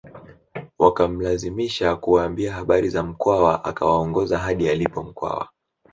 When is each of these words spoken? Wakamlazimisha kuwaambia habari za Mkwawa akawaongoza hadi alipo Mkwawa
Wakamlazimisha 0.79 1.95
kuwaambia 1.95 2.53
habari 2.53 2.89
za 2.89 3.03
Mkwawa 3.03 3.63
akawaongoza 3.65 4.39
hadi 4.39 4.69
alipo 4.69 5.03
Mkwawa 5.03 5.49